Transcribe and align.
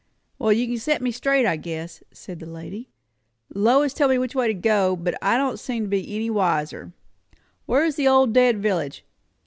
"Well, 0.39 0.51
you 0.51 0.65
can 0.65 0.79
set 0.79 1.03
me 1.03 1.11
straight, 1.11 1.45
I 1.45 1.57
guess," 1.57 2.01
said 2.11 2.39
the 2.39 2.47
lady. 2.47 2.89
"Lois 3.53 3.93
told 3.93 4.09
me 4.09 4.17
which 4.17 4.33
way 4.33 4.47
to 4.47 4.53
go, 4.55 4.95
but 4.95 5.13
I 5.21 5.37
don't 5.37 5.59
seem 5.59 5.83
to 5.83 5.89
be 5.89 6.15
any 6.15 6.31
wiser. 6.31 6.91
Where's 7.67 7.97
the 7.97 8.07
old 8.07 8.33
dead 8.33 8.57
village? 8.57 9.05